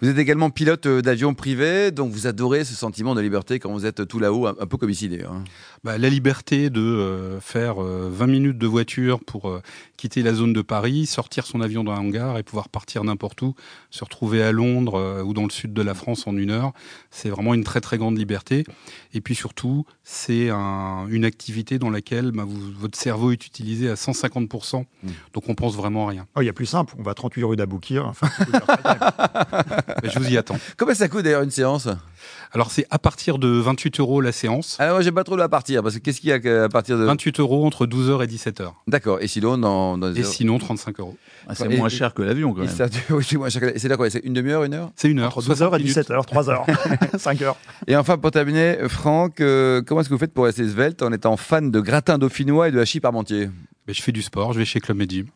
Vous 0.00 0.08
êtes 0.08 0.16
également 0.18 0.48
pilote 0.50 0.86
euh, 0.86 1.02
d'avion 1.02 1.34
privé, 1.34 1.90
donc 1.90 2.12
vous 2.12 2.26
adorez 2.28 2.64
ce 2.64 2.74
sentiment 2.74 3.14
de 3.16 3.20
liberté 3.20 3.58
quand 3.58 3.72
vous 3.72 3.84
êtes 3.84 4.06
tout 4.06 4.20
là-haut, 4.20 4.46
un, 4.46 4.54
peu 4.54 4.76
comme 4.76 4.90
ici 4.90 5.08
d'ailleurs. 5.08 5.32
hein. 5.32 5.44
Bah, 5.82 5.98
la 5.98 6.08
liberté 6.08 6.70
de 6.70 6.80
euh, 6.80 7.40
faire 7.40 7.82
euh, 7.82 8.08
20 8.12 8.26
minutes 8.28 8.58
de 8.58 8.66
voiture 8.68 9.18
pour 9.24 9.50
euh, 9.50 9.60
quitter 9.96 10.22
la 10.22 10.32
zone 10.32 10.52
de 10.52 10.62
Paris, 10.62 11.06
sortir 11.06 11.44
son 11.46 11.60
avion 11.60 11.82
dans 11.82 11.92
un 11.92 11.98
hangar 11.98 12.38
et 12.38 12.44
pouvoir 12.44 12.68
partir 12.68 13.02
n'importe 13.02 13.42
où, 13.42 13.54
se 13.90 14.04
retrouver 14.04 14.42
à 14.44 14.52
Londres 14.52 14.94
euh, 14.94 15.22
ou 15.24 15.34
dans 15.34 15.44
le 15.44 15.50
sud 15.50 15.74
de 15.74 15.82
la 15.82 15.94
France 15.94 16.26
en 16.28 16.36
une 16.36 16.50
heure, 16.50 16.61
c'est 17.10 17.28
vraiment 17.30 17.54
une 17.54 17.64
très 17.64 17.80
très 17.80 17.98
grande 17.98 18.16
liberté. 18.18 18.64
Et 19.14 19.20
puis 19.20 19.34
surtout, 19.34 19.84
c'est 20.04 20.50
un- 20.50 21.06
une 21.08 21.24
activité 21.24 21.78
dans 21.78 21.90
laquelle 21.90 22.30
bah, 22.32 22.44
vous- 22.46 22.72
votre 22.78 22.98
cerveau 22.98 23.30
est 23.32 23.46
utilisé 23.46 23.88
à 23.90 23.94
150%, 23.96 24.86
Mm. 25.02 25.08
donc 25.34 25.48
on 25.48 25.54
pense 25.54 25.74
vraiment 25.76 26.06
à 26.06 26.10
rien. 26.10 26.26
Oh, 26.36 26.40
Il 26.42 26.46
y 26.46 26.48
a 26.48 26.52
plus 26.52 26.66
simple, 26.66 26.94
on 26.98 27.02
va 27.02 27.14
38 27.14 27.44
rue 27.44 27.56
d'Aboukir. 27.56 28.06
Enfin, 28.06 28.28
je 30.04 30.18
vous 30.18 30.28
y 30.30 30.36
attends. 30.36 30.58
Combien 30.78 30.94
ça 30.94 31.08
coûte 31.08 31.22
d'ailleurs 31.24 31.42
une 31.42 31.50
séance? 31.50 31.88
Alors 32.52 32.70
c'est 32.70 32.86
à 32.90 32.98
partir 32.98 33.38
de 33.38 33.48
28 33.48 34.00
euros 34.00 34.20
la 34.20 34.32
séance. 34.32 34.76
Alors 34.78 34.94
moi 34.96 35.02
j'ai 35.02 35.12
pas 35.12 35.24
trop 35.24 35.36
de 35.36 35.42
à 35.42 35.48
partir, 35.48 35.82
parce 35.82 35.94
que 35.96 36.00
qu'est-ce 36.00 36.20
qu'il 36.20 36.30
y 36.30 36.32
a 36.32 36.64
à 36.64 36.68
partir 36.68 36.98
de... 36.98 37.04
28 37.04 37.40
euros 37.40 37.66
entre 37.66 37.86
12h 37.86 38.22
et 38.22 38.26
17h. 38.26 38.72
D'accord, 38.86 39.18
et 39.20 39.26
sinon 39.28 39.58
dans... 39.58 40.00
Et 40.14 40.20
heures- 40.20 40.26
sinon 40.26 40.58
35 40.58 41.00
euros. 41.00 41.16
Ah, 41.48 41.54
c'est 41.54 41.68
moins 41.68 41.88
cher 41.88 42.14
que 42.14 42.22
l'avion, 42.22 42.52
quand 42.54 42.60
même. 42.62 42.70
c'est 43.22 43.36
moins 43.36 43.48
cher 43.48 43.62
C'est 43.76 43.88
là 43.88 43.96
quoi 43.96 44.08
C'est 44.10 44.20
une 44.24 44.34
demi-heure, 44.34 44.64
une 44.64 44.74
heure 44.74 44.90
C'est 44.96 45.08
une 45.08 45.18
heure. 45.18 45.36
Entre 45.36 45.42
12h 45.42 45.56
60 45.56 45.74
et 45.74 45.78
minutes. 45.78 45.96
17h, 45.96 46.26
3h, 46.26 47.16
5h. 47.16 47.54
Et 47.88 47.96
enfin, 47.96 48.18
pour 48.18 48.30
terminer, 48.30 48.76
Franck, 48.88 49.40
euh, 49.40 49.82
comment 49.82 50.00
est-ce 50.00 50.08
que 50.08 50.14
vous 50.14 50.20
faites 50.20 50.34
pour 50.34 50.44
rester 50.44 50.68
svelte 50.68 51.02
en 51.02 51.12
étant 51.12 51.36
fan 51.36 51.70
de 51.70 51.80
gratin 51.80 52.18
dauphinois 52.18 52.68
et 52.68 52.70
de 52.70 52.78
hachis 52.78 53.00
parmentier 53.00 53.50
je 53.88 54.00
fais 54.00 54.12
du 54.12 54.22
sport, 54.22 54.52
je 54.52 54.58
vais 54.58 54.64
chez 54.64 54.80
Club 54.80 54.96
Med 54.96 55.10
Gym. 55.10 55.26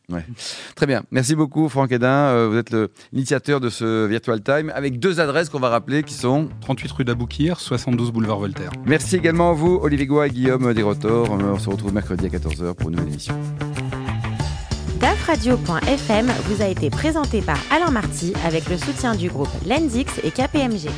Très 0.74 0.86
bien. 0.86 1.02
Merci 1.10 1.34
beaucoup, 1.34 1.68
Franck 1.68 1.90
Hédin. 1.92 2.08
Euh, 2.08 2.48
vous 2.48 2.56
êtes 2.56 2.74
l'initiateur 3.12 3.60
de 3.60 3.68
ce 3.68 4.06
Virtual 4.06 4.40
Time 4.42 4.72
avec 4.74 4.98
deux 4.98 5.20
adresses 5.20 5.48
qu'on 5.48 5.58
va 5.58 5.68
rappeler 5.68 6.02
qui 6.02 6.14
sont. 6.14 6.48
38 6.60 6.92
rue 6.92 7.04
d'Aboukir, 7.04 7.60
72 7.60 8.12
boulevard 8.12 8.38
Voltaire. 8.38 8.70
Merci 8.84 9.16
également 9.16 9.50
à 9.50 9.52
vous, 9.52 9.78
Olivier 9.82 10.06
Goua 10.06 10.28
et 10.28 10.30
Guillaume 10.30 10.72
Desrotors. 10.72 11.32
Euh, 11.32 11.52
On 11.54 11.58
se 11.58 11.68
retrouve 11.68 11.92
mercredi 11.92 12.26
à 12.26 12.28
14h 12.28 12.74
pour 12.74 12.88
une 12.90 12.96
nouvelle 12.96 13.12
émission. 13.12 13.34
DAFradio.fm 15.00 16.32
vous 16.44 16.62
a 16.62 16.68
été 16.68 16.88
présenté 16.88 17.42
par 17.42 17.58
Alain 17.70 17.90
Marty 17.90 18.32
avec 18.44 18.68
le 18.68 18.78
soutien 18.78 19.14
du 19.14 19.28
groupe 19.28 19.50
Lendix 19.66 20.10
et 20.24 20.30
KPMG. 20.30 20.88